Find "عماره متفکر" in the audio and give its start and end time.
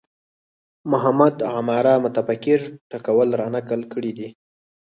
1.55-2.59